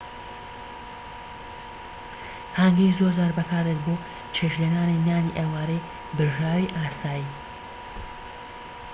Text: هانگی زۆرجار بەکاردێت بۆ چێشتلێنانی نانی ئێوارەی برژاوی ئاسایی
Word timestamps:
هانگی 2.57 2.87
زۆرجار 2.97 3.31
بەکاردێت 3.37 3.79
بۆ 3.85 3.93
چێشتلێنانی 4.35 5.03
نانی 5.07 5.35
ئێوارەی 5.37 5.85
برژاوی 6.15 6.73
ئاسایی 6.77 7.27